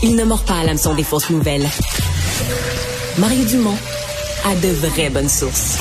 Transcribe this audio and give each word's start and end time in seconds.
Il 0.00 0.14
ne 0.14 0.22
mord 0.22 0.44
pas 0.44 0.60
à 0.60 0.64
l'hameçon 0.64 0.94
des 0.94 1.02
fausses 1.02 1.30
nouvelles. 1.30 1.66
Mario 3.18 3.44
Dumont 3.46 3.76
a 4.44 4.54
de 4.54 4.68
vraies 4.68 5.10
bonnes 5.10 5.28
sources. 5.28 5.78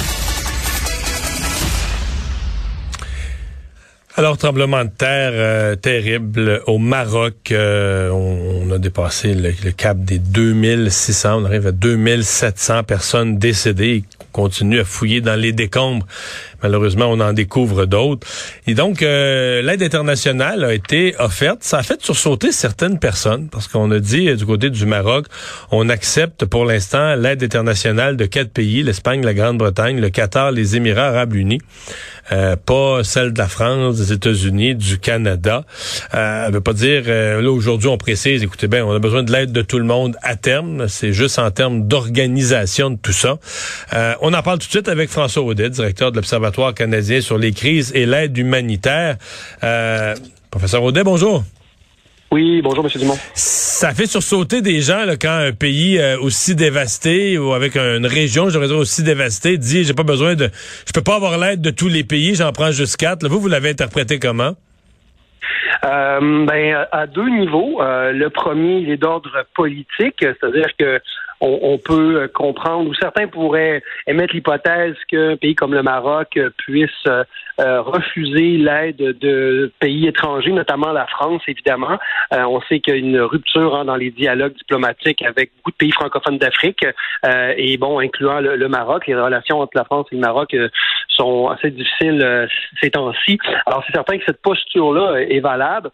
Alors, 4.15 4.35
tremblement 4.39 4.83
de 4.83 4.89
terre 4.89 5.33
euh, 5.33 5.75
terrible 5.75 6.63
au 6.65 6.79
Maroc. 6.79 7.51
Euh, 7.51 8.09
on, 8.09 8.71
a 8.71 8.79
dépassé 8.79 9.35
le, 9.35 9.51
cap 9.71 9.99
des 9.99 10.17
2600. 10.17 11.43
On 11.43 11.45
arrive 11.45 11.67
à 11.67 11.71
2700 11.71 12.83
personnes 12.85 13.37
décédées. 13.37 14.03
On 14.19 14.25
continue 14.31 14.79
à 14.79 14.83
fouiller 14.83 15.21
dans 15.21 15.39
les 15.39 15.51
décombres. 15.51 16.07
Malheureusement, 16.63 17.05
on 17.05 17.19
en 17.19 17.33
découvre 17.33 17.85
d'autres. 17.85 18.27
Et 18.65 18.73
donc, 18.73 19.01
euh, 19.01 19.61
l'aide 19.61 19.83
internationale 19.83 20.63
a 20.63 20.73
été 20.73 21.15
offerte. 21.19 21.59
Ça 21.61 21.79
a 21.79 21.83
fait 21.83 22.01
sursauter 22.01 22.51
certaines 22.51 22.99
personnes 22.99 23.49
parce 23.49 23.67
qu'on 23.67 23.91
a 23.91 23.99
dit 23.99 24.35
du 24.35 24.45
côté 24.45 24.69
du 24.69 24.85
Maroc, 24.85 25.27
on 25.71 25.89
accepte 25.89 26.45
pour 26.45 26.65
l'instant 26.65 27.15
l'aide 27.15 27.43
internationale 27.43 28.17
de 28.17 28.25
quatre 28.25 28.51
pays, 28.51 28.83
l'Espagne, 28.83 29.23
la 29.23 29.33
Grande-Bretagne, 29.33 29.99
le 29.99 30.09
Qatar, 30.09 30.51
les 30.51 30.75
Émirats 30.75 31.07
arabes 31.07 31.35
unis. 31.35 31.59
Euh, 32.31 32.55
pas 32.57 33.03
celle 33.03 33.31
de 33.31 33.37
la 33.37 33.47
France, 33.47 33.97
des 33.97 34.11
États-Unis, 34.11 34.75
du 34.75 34.99
Canada. 34.99 35.63
Euh, 36.13 36.49
veut 36.51 36.61
pas 36.61 36.73
dire, 36.73 37.03
euh, 37.07 37.41
là 37.41 37.51
aujourd'hui 37.51 37.87
on 37.87 37.97
précise, 37.97 38.43
écoutez 38.43 38.67
bien, 38.67 38.85
on 38.85 38.93
a 38.93 38.99
besoin 38.99 39.23
de 39.23 39.31
l'aide 39.31 39.51
de 39.51 39.61
tout 39.61 39.77
le 39.79 39.85
monde 39.85 40.17
à 40.23 40.35
terme. 40.35 40.87
C'est 40.87 41.13
juste 41.13 41.39
en 41.39 41.49
termes 41.51 41.87
d'organisation 41.87 42.89
de 42.89 42.97
tout 42.97 43.13
ça. 43.13 43.37
Euh, 43.93 44.13
on 44.21 44.33
en 44.33 44.41
parle 44.41 44.59
tout 44.59 44.67
de 44.67 44.71
suite 44.71 44.89
avec 44.89 45.09
François 45.09 45.43
Audet, 45.43 45.69
directeur 45.69 46.11
de 46.11 46.17
l'Observatoire 46.17 46.46
canadien 46.75 47.21
sur 47.21 47.37
les 47.37 47.51
crises 47.51 47.91
et 47.95 48.05
l'aide 48.05 48.37
humanitaire. 48.37 49.17
professeur 50.51 50.83
Audet, 50.83 51.03
bonjour. 51.03 51.43
Oui, 52.29 52.61
bonjour, 52.61 52.83
M. 52.83 52.91
Dumont. 52.99 53.17
Ça 53.35 53.93
fait 53.93 54.05
sursauter 54.05 54.61
des 54.61 54.81
gens 54.81 55.05
là, 55.05 55.15
quand 55.15 55.31
un 55.31 55.53
pays 55.53 55.97
euh, 55.97 56.19
aussi 56.19 56.55
dévasté 56.55 57.37
ou 57.37 57.53
avec 57.53 57.77
une 57.77 58.05
région, 58.05 58.49
j'aurais 58.49 58.67
dire 58.67 58.77
aussi 58.77 59.01
dévastée, 59.01 59.57
dit 59.57 59.85
j'ai 59.85 59.93
pas 59.93 60.03
besoin 60.03 60.35
de, 60.35 60.49
je 60.85 60.91
peux 60.93 61.01
pas 61.01 61.15
avoir 61.15 61.37
l'aide 61.37 61.61
de 61.61 61.69
tous 61.69 61.87
les 61.87 62.03
pays, 62.03 62.35
j'en 62.35 62.51
prends 62.51 62.71
juste 62.71 62.97
quatre. 62.97 63.25
vous, 63.29 63.39
vous 63.39 63.47
l'avez 63.47 63.69
interprété 63.69 64.19
comment? 64.19 64.55
Euh, 65.85 66.45
ben, 66.45 66.85
à 66.91 67.07
deux 67.07 67.29
niveaux. 67.29 67.81
Euh, 67.81 68.11
le 68.11 68.29
premier, 68.29 68.79
il 68.79 68.89
est 68.89 68.97
d'ordre 68.97 69.45
politique, 69.55 70.17
c'est-à-dire 70.19 70.67
que 70.77 70.99
on, 71.39 71.77
peut 71.77 72.21
euh, 72.21 72.27
comprendre, 72.27 72.89
ou 72.89 72.93
certains 72.95 73.27
pourraient 73.27 73.83
émettre 74.07 74.33
l'hypothèse 74.33 74.95
qu'un 75.07 75.37
pays 75.37 75.55
comme 75.55 75.73
le 75.73 75.83
Maroc 75.83 76.35
euh, 76.37 76.49
puisse 76.57 76.89
euh, 77.07 77.81
refuser 77.81 78.57
l'aide 78.57 78.97
de 78.97 79.71
pays 79.79 80.07
étrangers, 80.07 80.51
notamment 80.51 80.91
la 80.91 81.05
France, 81.07 81.41
évidemment. 81.47 81.97
on 82.31 82.61
sait 82.61 82.79
qu'il 82.79 82.93
y 82.93 82.97
a 82.97 82.99
une 82.99 83.19
rupture 83.19 83.75
hein, 83.75 83.85
dans 83.85 83.95
les 83.95 84.11
dialogues 84.11 84.53
diplomatiques 84.53 85.21
avec 85.23 85.51
beaucoup 85.57 85.71
de 85.71 85.75
pays 85.75 85.91
francophones 85.91 86.37
d'Afrique, 86.37 86.85
et 87.25 87.77
bon, 87.77 87.99
incluant 87.99 88.39
le, 88.39 88.67
Maroc. 88.67 89.07
Les 89.07 89.15
relations 89.15 89.59
entre 89.59 89.75
la 89.75 89.85
France 89.85 90.07
et 90.11 90.15
le 90.15 90.21
Maroc 90.21 90.55
sont 91.09 91.47
assez 91.47 91.71
difficiles 91.71 92.47
ces 92.81 92.91
temps-ci. 92.91 93.39
Alors, 93.65 93.83
c'est 93.87 93.93
certain 93.93 94.17
que 94.17 94.23
cette 94.25 94.41
posture-là 94.41 95.21
est 95.21 95.39
valable. 95.39 95.89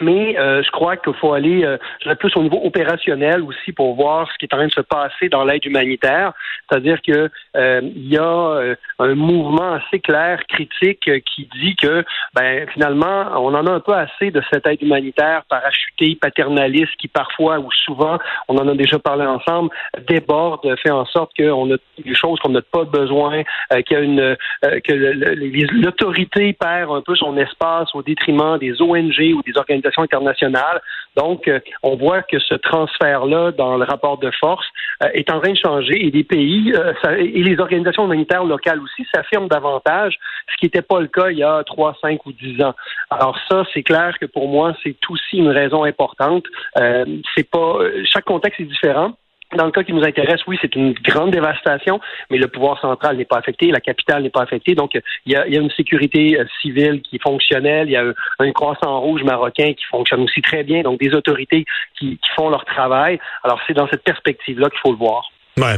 Mais 0.00 0.36
euh, 0.38 0.62
je 0.62 0.70
crois 0.70 0.96
qu'il 0.96 1.14
faut 1.14 1.34
aller 1.34 1.64
euh, 1.64 2.14
plus 2.16 2.36
au 2.36 2.42
niveau 2.42 2.60
opérationnel 2.64 3.42
aussi 3.42 3.72
pour 3.72 3.94
voir 3.94 4.28
ce 4.32 4.38
qui 4.38 4.46
est 4.46 4.54
en 4.54 4.56
train 4.56 4.66
de 4.66 4.72
se 4.72 4.80
passer 4.80 5.28
dans 5.28 5.44
l'aide 5.44 5.64
humanitaire. 5.64 6.32
C'est-à-dire 6.68 7.00
que 7.00 7.30
euh, 7.56 7.80
il 7.94 8.08
y 8.08 8.18
a 8.18 8.22
euh, 8.22 8.74
un 8.98 9.14
mouvement 9.14 9.74
assez 9.74 10.00
clair, 10.00 10.40
critique, 10.48 11.08
qui 11.24 11.48
dit 11.60 11.76
que 11.76 12.04
ben 12.34 12.66
finalement, 12.72 13.26
on 13.36 13.54
en 13.54 13.66
a 13.66 13.70
un 13.70 13.80
peu 13.80 13.94
assez 13.94 14.32
de 14.32 14.42
cette 14.52 14.66
aide 14.66 14.82
humanitaire 14.82 15.44
parachutée, 15.48 16.18
paternaliste, 16.20 16.96
qui 16.98 17.06
parfois 17.06 17.60
ou 17.60 17.70
souvent, 17.84 18.18
on 18.48 18.56
en 18.56 18.66
a 18.66 18.74
déjà 18.74 18.98
parlé 18.98 19.24
ensemble, 19.24 19.70
déborde, 20.08 20.74
fait 20.80 20.90
en 20.90 21.06
sorte 21.06 21.30
qu'on 21.36 21.72
a 21.72 21.76
des 22.04 22.14
choses 22.14 22.40
qu'on 22.40 22.50
n'a 22.50 22.62
pas 22.62 22.84
besoin, 22.84 23.44
qu'il 23.86 23.96
y 23.96 24.00
a 24.00 24.00
une 24.00 24.36
que 24.62 24.92
l'autorité 24.92 26.52
perd 26.52 26.90
un 26.90 27.00
peu 27.00 27.14
son 27.14 27.36
espace 27.36 27.94
au 27.94 28.02
détriment 28.02 28.58
des 28.58 28.82
ONG 28.82 29.34
ou 29.34 29.42
des 29.42 29.56
organisations 29.56 29.83
internationale. 29.98 30.80
Donc, 31.16 31.48
euh, 31.48 31.60
on 31.82 31.96
voit 31.96 32.22
que 32.22 32.38
ce 32.38 32.54
transfert-là 32.54 33.52
dans 33.52 33.76
le 33.76 33.84
rapport 33.84 34.18
de 34.18 34.30
force 34.32 34.66
euh, 35.02 35.08
est 35.14 35.30
en 35.30 35.40
train 35.40 35.52
de 35.52 35.58
changer 35.58 36.06
et 36.06 36.10
les 36.10 36.24
pays 36.24 36.72
euh, 36.74 36.92
et 37.16 37.42
les 37.42 37.58
organisations 37.60 38.04
humanitaires 38.06 38.44
locales 38.44 38.80
aussi 38.80 39.06
s'affirment 39.14 39.48
davantage, 39.48 40.18
ce 40.50 40.56
qui 40.58 40.66
n'était 40.66 40.82
pas 40.82 41.00
le 41.00 41.08
cas 41.08 41.30
il 41.30 41.38
y 41.38 41.44
a 41.44 41.62
trois, 41.64 41.96
cinq 42.00 42.24
ou 42.26 42.32
dix 42.32 42.62
ans. 42.62 42.74
Alors 43.10 43.38
ça, 43.48 43.64
c'est 43.72 43.82
clair 43.82 44.16
que 44.20 44.26
pour 44.26 44.48
moi, 44.48 44.74
c'est 44.82 44.96
aussi 45.08 45.38
une 45.38 45.50
raison 45.50 45.84
importante. 45.84 46.44
c'est 46.76 47.50
pas 47.50 47.78
chaque 48.04 48.24
contexte 48.24 48.60
est 48.60 48.64
différent. 48.64 49.12
Dans 49.56 49.66
le 49.66 49.70
cas 49.70 49.84
qui 49.84 49.92
nous 49.92 50.02
intéresse, 50.02 50.40
oui, 50.46 50.58
c'est 50.60 50.74
une 50.74 50.94
grande 50.94 51.30
dévastation, 51.30 52.00
mais 52.30 52.38
le 52.38 52.48
pouvoir 52.48 52.80
central 52.80 53.16
n'est 53.16 53.24
pas 53.24 53.38
affecté, 53.38 53.70
la 53.70 53.80
capitale 53.80 54.22
n'est 54.22 54.30
pas 54.30 54.42
affectée. 54.42 54.74
Donc, 54.74 54.92
il 55.26 55.32
y 55.32 55.36
a, 55.36 55.46
une 55.46 55.70
sécurité 55.70 56.40
euh, 56.40 56.44
civile 56.60 57.02
qui 57.02 57.16
est 57.16 57.22
fonctionnelle, 57.22 57.88
il 57.88 57.92
y 57.92 57.96
a 57.96 58.04
un, 58.38 58.52
croissant 58.52 59.00
rouge 59.00 59.22
marocain 59.22 59.72
qui 59.74 59.84
fonctionne 59.90 60.22
aussi 60.22 60.42
très 60.42 60.64
bien, 60.64 60.82
donc 60.82 60.98
des 60.98 61.14
autorités 61.14 61.64
qui, 61.98 62.18
font 62.34 62.48
leur 62.48 62.64
travail. 62.64 63.20
Alors, 63.44 63.60
c'est 63.66 63.74
dans 63.74 63.86
cette 63.88 64.02
perspective-là 64.02 64.68
qu'il 64.70 64.80
faut 64.80 64.90
le 64.90 64.98
voir. 64.98 65.30
Ouais. 65.56 65.76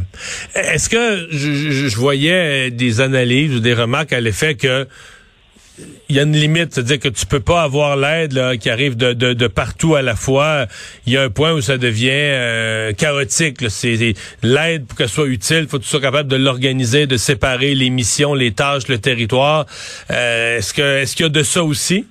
Est-ce 0.55 0.88
que 0.88 1.28
je, 1.31 1.88
je, 1.88 1.97
voyais 1.97 2.71
des 2.71 3.03
analyses 3.03 3.55
ou 3.55 3.60
des 3.60 3.75
remarques 3.75 4.15
à 4.15 4.21
l'effet 4.21 4.55
que 4.55 4.87
il 6.09 6.16
y 6.16 6.19
a 6.19 6.22
une 6.22 6.37
limite, 6.37 6.75
c'est-à-dire 6.75 6.98
que 6.98 7.09
tu 7.09 7.26
peux 7.26 7.41
pas 7.41 7.62
avoir 7.62 7.97
l'aide 7.97 8.59
qui 8.59 8.70
arrive 8.70 8.97
de, 8.97 9.12
de, 9.12 9.47
partout 9.47 9.94
à 9.94 10.03
la 10.03 10.16
fois. 10.16 10.66
Il 11.06 11.12
y 11.12 11.16
a 11.16 11.22
un 11.22 11.31
point 11.31 11.53
où 11.53 11.60
ça 11.60 11.78
devient 11.78 12.10
euh, 12.12 12.92
chaotique. 12.92 13.60
L'aide 14.42 14.87
pour 14.87 14.97
qu'elle 14.97 15.09
soit 15.09 15.26
utile, 15.26 15.62
il 15.62 15.69
faut 15.69 15.78
que 15.78 15.82
tu 15.82 15.88
sois 15.88 16.00
capable 16.00 16.28
de 16.28 16.37
l'organiser, 16.37 17.06
de 17.06 17.16
séparer 17.16 17.75
les 17.75 17.91
missions, 17.91 18.34
les 18.34 18.53
tâches, 18.53 18.88
le 18.88 18.98
territoire. 18.98 19.66
Euh, 20.10 20.59
est-ce 20.59 20.72
que 20.72 21.03
est-ce 21.03 21.14
qu'il 21.14 21.25
y 21.25 21.26
a 21.26 21.31
de 21.31 21.42
ça 21.42 21.62
aussi? 21.62 22.06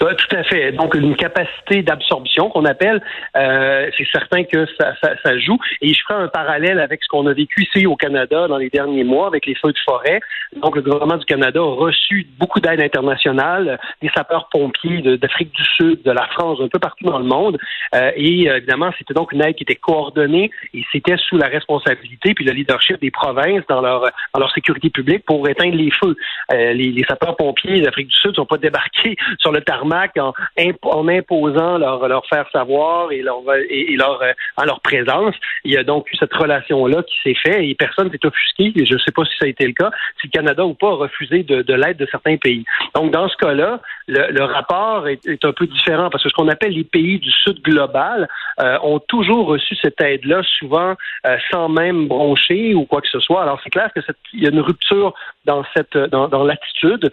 Oui, 0.00 0.12
tout 0.16 0.36
à 0.36 0.42
fait. 0.44 0.72
Donc, 0.72 0.94
une 0.94 1.16
capacité 1.16 1.82
d'absorption 1.82 2.50
qu'on 2.50 2.64
appelle, 2.64 3.02
euh, 3.36 3.90
c'est 3.96 4.06
certain 4.12 4.44
que 4.44 4.66
ça, 4.78 4.94
ça, 5.02 5.12
ça, 5.22 5.38
joue. 5.38 5.58
Et 5.80 5.92
je 5.92 6.00
ferai 6.06 6.22
un 6.22 6.28
parallèle 6.28 6.80
avec 6.80 7.02
ce 7.02 7.08
qu'on 7.08 7.26
a 7.26 7.32
vécu 7.32 7.62
ici 7.62 7.86
au 7.86 7.96
Canada 7.96 8.48
dans 8.48 8.58
les 8.58 8.70
derniers 8.70 9.04
mois 9.04 9.26
avec 9.26 9.46
les 9.46 9.54
feux 9.54 9.72
de 9.72 9.78
forêt. 9.84 10.20
Donc, 10.56 10.76
le 10.76 10.82
gouvernement 10.82 11.16
du 11.16 11.24
Canada 11.24 11.60
a 11.60 11.74
reçu 11.74 12.26
beaucoup 12.38 12.60
d'aide 12.60 12.80
internationale, 12.80 13.78
des 14.02 14.10
sapeurs-pompiers 14.14 15.02
d'Afrique 15.18 15.52
du 15.52 15.64
Sud, 15.64 16.02
de 16.02 16.10
la 16.10 16.26
France, 16.28 16.58
un 16.60 16.68
peu 16.68 16.78
partout 16.78 17.04
dans 17.04 17.18
le 17.18 17.24
monde. 17.24 17.58
Euh, 17.94 18.10
et 18.16 18.48
euh, 18.48 18.56
évidemment, 18.56 18.90
c'était 18.98 19.14
donc 19.14 19.32
une 19.32 19.42
aide 19.42 19.54
qui 19.54 19.62
était 19.62 19.76
coordonnée 19.76 20.50
et 20.74 20.84
c'était 20.92 21.16
sous 21.16 21.36
la 21.36 21.48
responsabilité 21.48 22.34
puis 22.34 22.44
le 22.44 22.52
leadership 22.52 23.00
des 23.00 23.10
provinces 23.10 23.64
dans 23.68 23.80
leur, 23.80 24.02
dans 24.34 24.40
leur 24.40 24.52
sécurité 24.52 24.90
publique 24.90 25.24
pour 25.24 25.48
éteindre 25.48 25.76
les 25.76 25.90
feux. 25.90 26.16
Euh, 26.52 26.72
les, 26.72 26.90
les 26.92 27.04
sapeurs-pompiers 27.04 27.80
d'Afrique 27.80 28.08
du 28.08 28.16
Sud 28.16 28.30
ne 28.30 28.36
sont 28.36 28.46
pas 28.46 28.58
débarqués 28.58 29.16
sur 29.38 29.52
le 29.52 29.60
en, 29.70 31.08
imposant 31.08 31.78
leur, 31.78 32.06
leur 32.08 32.26
faire 32.26 32.46
savoir 32.52 33.12
et 33.12 33.22
leur, 33.22 33.42
et, 33.68 33.96
leur, 33.96 34.22
euh, 34.22 34.32
en 34.56 34.64
leur 34.64 34.80
présence. 34.80 35.34
Il 35.64 35.72
y 35.72 35.76
a 35.76 35.84
donc 35.84 36.10
eu 36.12 36.16
cette 36.16 36.32
relation-là 36.32 37.02
qui 37.02 37.16
s'est 37.22 37.34
faite 37.34 37.60
et 37.60 37.74
personne 37.74 38.10
s'est 38.10 38.24
offusqué. 38.24 38.72
je 38.76 38.94
ne 38.94 38.98
sais 38.98 39.12
pas 39.12 39.24
si 39.24 39.32
ça 39.38 39.46
a 39.46 39.48
été 39.48 39.66
le 39.66 39.72
cas, 39.72 39.90
si 40.20 40.26
le 40.26 40.30
Canada 40.30 40.64
ou 40.64 40.74
pas 40.74 40.88
a 40.88 40.94
refusé 40.94 41.42
de, 41.42 41.74
l'aide 41.74 41.96
de 41.96 42.06
certains 42.10 42.36
pays. 42.36 42.64
Donc, 42.94 43.12
dans 43.12 43.28
ce 43.28 43.36
cas-là, 43.36 43.80
le, 44.08 44.44
rapport 44.44 45.08
est, 45.08 45.44
un 45.44 45.52
peu 45.52 45.66
différent 45.66 46.10
parce 46.10 46.22
que 46.22 46.28
ce 46.28 46.34
qu'on 46.34 46.48
appelle 46.48 46.72
les 46.72 46.84
pays 46.84 47.18
du 47.18 47.30
Sud 47.30 47.62
global 47.62 48.28
euh, 48.60 48.78
ont 48.82 48.98
toujours 48.98 49.46
reçu 49.46 49.76
cette 49.76 50.00
aide-là, 50.00 50.42
souvent 50.58 50.94
euh, 51.26 51.36
sans 51.50 51.68
même 51.68 52.08
broncher 52.08 52.74
ou 52.74 52.84
quoi 52.84 53.00
que 53.00 53.08
ce 53.08 53.20
soit. 53.20 53.42
Alors, 53.42 53.60
c'est 53.62 53.70
clair 53.70 53.90
que 53.94 54.00
il 54.32 54.42
y 54.42 54.46
a 54.46 54.50
une 54.50 54.60
rupture 54.60 55.14
dans, 55.44 55.64
dans 56.10 56.44
l'attitude 56.44 57.10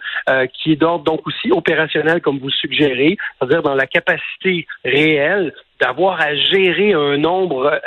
qui 0.52 0.72
est 0.72 0.76
d'ordre 0.76 1.04
donc 1.04 1.26
aussi 1.26 1.50
opérationnel, 1.50 2.20
comme 2.20 2.37
vous 2.38 2.46
le 2.46 2.52
suggérer, 2.52 3.16
c'est-à-dire 3.38 3.62
dans 3.62 3.74
la 3.74 3.86
capacité 3.86 4.66
réelle 4.84 5.52
d'avoir 5.80 6.20
à 6.20 6.34
gérer 6.34 6.92
un 6.92 7.18
nombre 7.18 7.66
euh, 7.66 7.78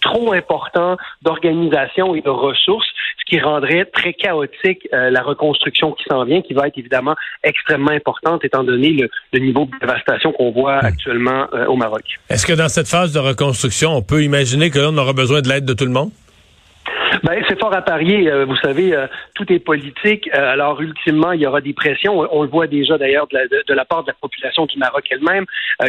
trop 0.00 0.32
important 0.32 0.96
d'organisations 1.22 2.14
et 2.14 2.20
de 2.20 2.30
ressources, 2.30 2.86
ce 3.18 3.24
qui 3.28 3.40
rendrait 3.40 3.84
très 3.86 4.12
chaotique 4.12 4.88
euh, 4.92 5.10
la 5.10 5.22
reconstruction 5.22 5.92
qui 5.92 6.04
s'en 6.08 6.24
vient, 6.24 6.42
qui 6.42 6.54
va 6.54 6.68
être 6.68 6.78
évidemment 6.78 7.16
extrêmement 7.42 7.90
importante 7.90 8.44
étant 8.44 8.64
donné 8.64 8.90
le, 9.32 9.38
niveau 9.38 9.66
de 9.66 9.78
dévastation 9.80 10.32
qu'on 10.32 10.52
voit 10.52 10.80
hmm. 10.82 10.86
actuellement 10.86 11.46
euh, 11.52 11.66
au 11.66 11.76
Maroc. 11.76 12.04
Est-ce 12.28 12.46
que 12.46 12.52
dans 12.52 12.68
cette 12.68 12.88
phase 12.88 13.12
de 13.12 13.18
reconstruction, 13.18 13.96
on 13.96 14.02
peut 14.02 14.22
imaginer 14.22 14.70
que 14.70 14.78
l'on 14.78 14.96
aura 14.96 15.12
besoin 15.12 15.40
de 15.40 15.48
l'aide 15.48 15.64
de 15.64 15.74
tout 15.74 15.84
le 15.84 15.92
monde? 15.92 16.10
Ben, 17.22 17.42
c'est 17.48 17.58
fort 17.58 17.74
à 17.74 17.82
parier. 17.82 18.30
Euh, 18.30 18.44
vous 18.44 18.56
savez, 18.56 18.94
euh, 18.94 19.06
tout 19.34 19.50
est 19.52 19.58
politique. 19.58 20.28
Euh, 20.34 20.52
alors, 20.52 20.80
ultimement, 20.80 21.32
il 21.32 21.40
y 21.40 21.46
aura 21.46 21.60
des 21.60 21.72
pressions. 21.72 22.26
On, 22.30 22.42
le 22.42 22.48
voit 22.48 22.66
déjà 22.66 22.98
d'ailleurs 22.98 23.26
de, 23.28 23.64
de, 23.66 23.74
la 23.74 23.84
part 23.84 24.02
de 24.04 24.08
la 24.08 24.14
population 24.14 24.66
du 24.66 24.78
Maroc 24.78 25.04
elle-même, 25.10 25.44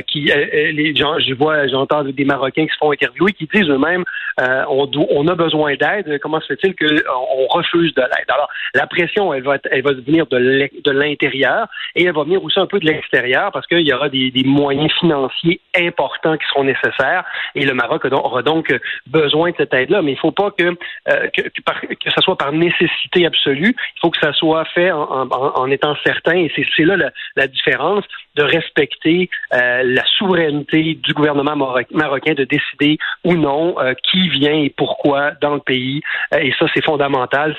qui 0.07 0.31
les 0.31 0.95
gens, 0.95 1.19
je 1.19 1.33
vois, 1.33 1.67
j'entends 1.67 2.03
des 2.03 2.25
Marocains 2.25 2.65
qui 2.65 2.73
se 2.73 2.77
font 2.77 2.91
interviewer, 2.91 3.33
qui 3.33 3.47
disent 3.53 3.69
eux-mêmes, 3.69 4.03
on, 4.39 4.89
on 5.09 5.27
a 5.27 5.35
besoin 5.35 5.75
d'aide. 5.75 6.19
Comment 6.21 6.39
se 6.41 6.47
fait-il 6.47 6.75
qu'on 6.75 7.47
refuse 7.47 7.93
de 7.93 8.01
l'aide? 8.01 8.29
Alors, 8.29 8.49
la 8.73 8.87
pression, 8.87 9.33
elle 9.33 9.43
va, 9.43 9.57
elle 9.69 9.81
va 9.81 9.93
venir 9.93 10.27
de 10.27 10.91
l'intérieur 10.91 11.67
et 11.95 12.05
elle 12.05 12.13
va 12.13 12.23
venir 12.23 12.43
aussi 12.43 12.59
un 12.59 12.67
peu 12.67 12.79
de 12.79 12.85
l'extérieur 12.85 13.51
parce 13.51 13.67
qu'il 13.67 13.81
y 13.81 13.93
aura 13.93 14.09
des, 14.09 14.31
des, 14.31 14.43
moyens 14.43 14.91
financiers 14.99 15.61
importants 15.75 16.37
qui 16.37 16.45
seront 16.47 16.63
nécessaires 16.63 17.23
et 17.55 17.65
le 17.65 17.73
Maroc 17.73 18.05
aura 18.11 18.43
donc 18.43 18.73
besoin 19.07 19.51
de 19.51 19.55
cette 19.57 19.73
aide-là. 19.73 20.01
Mais 20.01 20.11
il 20.11 20.15
ne 20.15 20.19
faut 20.19 20.31
pas 20.31 20.51
que 20.51 20.75
euh, 21.11 21.27
que, 21.29 21.41
que, 21.41 22.11
ça 22.13 22.21
soit 22.21 22.37
par 22.37 22.51
nécessité 22.51 23.25
absolue. 23.25 23.75
Il 23.95 23.99
faut 24.01 24.09
que 24.09 24.19
ça 24.19 24.33
soit 24.33 24.65
fait 24.65 24.91
en, 24.91 25.71
étant 25.71 25.95
certain, 26.03 26.35
et 26.35 26.51
c'est 26.55 26.83
là 26.83 27.11
la, 27.35 27.47
différence, 27.47 28.05
de 28.35 28.43
respecter 28.43 29.29
euh, 29.53 29.83
la 29.83 30.03
souveraineté 30.17 30.95
du 30.95 31.13
gouvernement 31.13 31.55
marocain 31.91 32.33
de 32.33 32.43
décider 32.43 32.97
ou 33.23 33.35
non 33.35 33.75
euh, 33.79 33.93
qui 34.09 34.29
vient 34.29 34.53
et 34.53 34.69
pourquoi 34.69 35.31
dans 35.41 35.55
le 35.55 35.59
pays. 35.59 36.01
et 36.37 36.53
ça, 36.57 36.65
c'est 36.73 36.83
fondamental. 36.83 37.55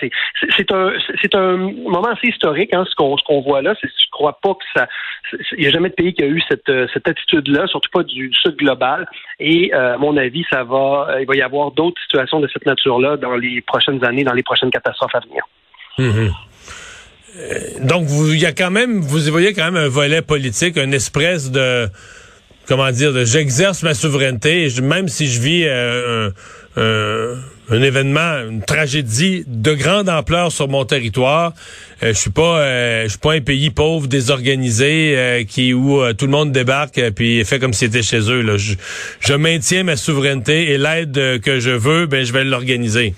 C'est 0.57 0.73
un, 0.73 0.93
un 1.35 1.57
moment 1.57 2.09
assez 2.09 2.29
historique, 2.29 2.73
hein, 2.75 2.85
ce 2.89 2.95
qu'on 2.95 3.41
voit 3.41 3.63
là. 3.63 3.75
Je 3.83 3.89
crois 4.11 4.39
pas 4.43 4.55
que 4.55 4.65
ça... 4.75 4.89
Il 5.53 5.61
n'y 5.61 5.67
a 5.67 5.71
jamais 5.71 5.89
de 5.89 5.95
pays 5.95 6.13
qui 6.13 6.23
a 6.23 6.27
eu 6.27 6.43
cette, 6.49 6.71
cette 6.93 7.09
attitude-là, 7.09 7.67
surtout 7.67 7.91
pas 7.91 8.03
du 8.03 8.31
Sud 8.35 8.57
global. 8.57 9.07
Et 9.41 9.73
à 9.73 9.97
mon 9.97 10.17
avis, 10.17 10.45
ça 10.51 10.63
va, 10.65 11.17
il 11.21 11.27
va 11.27 11.37
y 11.37 11.43
avoir 11.43 11.71
d'autres 11.71 12.01
situations 12.03 12.41
de 12.41 12.49
cette 12.53 12.67
nature-là 12.67 13.17
dans 13.17 13.35
les 13.43 13.61
prochaines 13.61 14.03
années, 14.05 14.25
dans 14.25 14.33
les 14.33 14.43
prochaines 14.43 14.71
catastrophes 14.71 15.15
à 15.15 15.21
venir. 15.21 15.45
Mhm. 15.99 16.33
Euh, 17.39 17.59
donc, 17.81 18.07
il 18.11 18.39
y 18.39 18.47
a 18.47 18.53
quand 18.53 18.71
même, 18.71 19.01
vous 19.01 19.27
y 19.27 19.31
voyez 19.31 19.53
quand 19.53 19.65
même 19.65 19.77
un 19.77 19.89
volet 19.89 20.23
politique, 20.23 20.77
une 20.77 20.95
espèce 20.95 21.51
de, 21.51 21.89
comment 22.67 22.91
dire, 22.91 23.25
j'exerce 23.25 23.83
ma 23.83 23.95
souveraineté, 23.95 24.69
même 24.83 25.09
si 25.09 25.29
je 25.29 25.41
vis 25.41 25.65
euh, 25.67 26.31
un, 26.77 27.83
événement, 27.83 28.49
une 28.51 28.63
tragédie 28.63 29.45
de 29.47 29.73
grande 29.73 30.11
ampleur 30.11 30.53
sur 30.53 30.69
mon 30.69 30.85
territoire, 30.85 31.55
euh, 32.03 32.09
je 32.09 32.19
suis 32.19 32.31
pas, 32.31 33.05
je 33.05 33.09
suis 33.09 33.19
pas 33.19 33.33
un 33.33 33.41
pays 33.41 33.71
pauvre, 33.71 34.09
désorganisé, 34.09 35.47
qui 35.49 35.73
où 35.73 36.03
tout 36.13 36.27
le 36.27 36.33
monde 36.33 36.53
débarque 36.53 37.01
puis 37.13 37.45
fait 37.47 37.59
comme 37.59 37.73
si 37.73 37.87
c'était 37.87 38.03
chez 38.03 38.31
eux. 38.31 38.59
Je, 38.59 38.75
je 39.21 39.33
maintiens 39.33 39.85
ma 39.85 39.97
souveraineté 39.97 40.73
et 40.73 40.79
l'aide 40.79 41.41
que 41.41 41.61
je 41.61 41.71
veux, 41.71 42.05
ben 42.05 42.27
je 42.27 42.33
vais 42.35 42.45
l'organiser. 42.45 43.15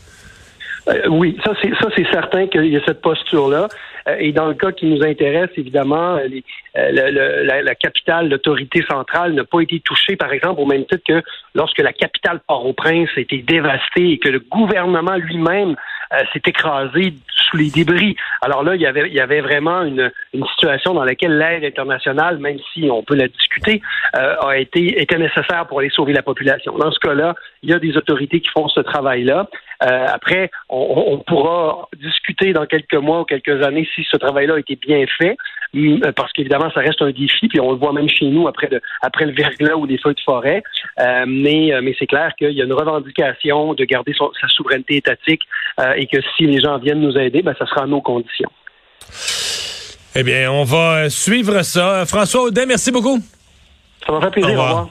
Euh, 0.89 1.09
oui, 1.09 1.39
ça 1.45 1.53
c'est 1.63 1.71
ça 1.81 1.89
c'est 1.97 2.07
certain 2.11 2.47
qu'il 2.47 2.67
y 2.67 2.77
a 2.77 2.85
cette 2.85 3.01
posture 3.01 3.49
là. 3.49 3.69
Euh, 4.07 4.17
et 4.19 4.33
dans 4.33 4.47
le 4.47 4.55
cas 4.55 4.73
qui 4.73 4.87
nous 4.87 5.03
intéresse, 5.03 5.51
évidemment, 5.57 6.19
euh, 6.19 7.63
la, 7.63 7.75
capitale, 7.75 8.29
l'autorité 8.29 8.85
centrale 8.87 9.33
n'a 9.33 9.45
pas 9.45 9.61
été 9.61 9.81
touchée, 9.81 10.17
par 10.17 10.33
exemple, 10.33 10.61
au 10.61 10.67
même 10.67 10.85
titre 10.85 11.03
que 11.07 11.23
lorsque 11.55 11.79
la 11.79 11.93
capitale 11.93 12.41
Port-au-Prince 12.47 13.09
a 13.17 13.21
été 13.21 13.39
dévastée 13.39 14.11
et 14.11 14.19
que 14.19 14.29
le 14.29 14.41
gouvernement 14.41 15.17
lui-même 15.17 15.77
s'est 16.33 16.43
écrasé 16.47 17.15
sous 17.35 17.57
les 17.57 17.71
débris. 17.71 18.15
Alors 18.41 18.63
là, 18.63 18.77
il 18.77 18.81
y 18.81 18.87
avait, 18.87 19.09
il 19.09 19.15
y 19.15 19.21
avait 19.21 19.41
vraiment 19.41 19.83
une, 19.83 20.13
une 20.33 20.47
situation 20.47 20.95
dans 20.95 21.03
laquelle 21.03 21.37
l'aide 21.39 21.65
internationale, 21.65 22.39
même 22.39 22.59
si 22.73 22.89
on 22.89 23.03
peut 23.03 23.17
la 23.17 23.27
discuter, 23.27 23.81
a 24.13 24.57
été 24.59 25.01
était 25.01 25.19
nécessaire 25.19 25.67
pour 25.67 25.81
aller 25.81 25.91
sauver 25.91 26.13
la 26.13 26.23
population. 26.23 26.77
Dans 26.79 26.93
ce 26.93 27.01
cas-là, 27.01 27.35
il 27.63 27.71
y 27.71 27.73
a 27.73 27.79
des 27.79 27.97
autorités 27.97 28.41
qui 28.41 28.51
font 28.51 28.69
ce 28.69 28.81
travail-là. 28.81 29.49
Euh, 29.85 30.07
après, 30.09 30.51
on, 30.69 31.19
pourra 31.27 31.89
discuter 32.01 32.53
dans 32.53 32.67
quelques 32.67 32.95
mois 32.95 33.21
ou 33.21 33.25
quelques 33.25 33.63
années 33.65 33.89
si 33.95 34.07
ce 34.11 34.17
travail-là 34.17 34.55
a 34.55 34.59
été 34.59 34.77
bien 34.77 35.05
fait, 35.19 35.37
euh, 35.75 36.13
parce 36.17 36.33
qu'évidemment, 36.33 36.71
ça 36.73 36.81
reste 36.81 37.03
un 37.03 37.11
défi, 37.11 37.49
puis 37.49 37.61
on 37.61 37.73
le 37.73 37.77
voit 37.77 37.93
même 37.93 38.09
chez 38.09 38.27
nous 38.27 38.49
après, 38.49 38.69
après 39.03 39.27
le 39.27 39.33
verglas 39.33 39.77
ou 39.77 39.87
des 39.87 39.99
feux 39.99 40.15
de 40.15 40.21
forêt. 40.21 40.63
Euh, 41.01 41.25
mais 41.27 41.73
mais 41.83 41.95
c'est 41.99 42.07
clair 42.07 42.33
qu'il 42.39 42.53
y 42.53 42.63
a 42.63 42.65
une 42.65 42.73
revendication 42.73 43.75
de 43.75 43.85
garder 43.85 44.15
sa 44.15 44.49
souveraineté 44.49 44.97
étatique 44.97 45.43
et 45.97 46.07
que 46.07 46.19
si 46.37 46.47
les 46.47 46.61
gens 46.61 46.79
viennent 46.79 47.01
nous 47.01 47.17
aider, 47.19 47.43
ben, 47.43 47.55
ça 47.59 47.67
sera 47.67 47.83
à 47.83 47.87
nos 47.87 48.01
conditions. 48.01 48.51
Eh 50.17 50.23
bien, 50.23 50.51
on 50.51 50.65
va 50.65 51.11
suivre 51.11 51.63
ça. 51.63 52.07
François 52.07 52.43
Audet, 52.43 52.67
merci 52.67 52.93
beaucoup. 52.93 53.19
Ça 54.07 54.13
m'a 54.13 54.21
fait 54.21 54.31
plaisir. 54.31 54.59
Au 54.59 54.63
revoir. 54.63 54.89